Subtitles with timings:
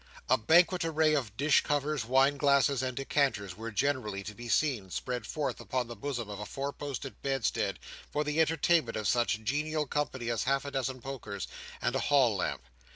[0.27, 4.89] A banquet array of dish covers, wine glasses, and decanters was generally to be seen,
[4.89, 7.77] spread forth upon the bosom of a four post bedstead,
[8.09, 11.47] for the entertainment of such genial company as half a dozen pokers,
[11.83, 12.63] and a hall lamp.